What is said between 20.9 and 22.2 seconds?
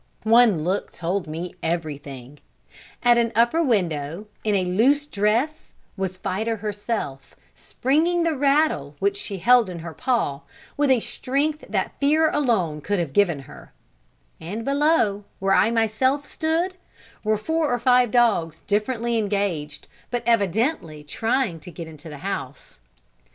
trying to get into the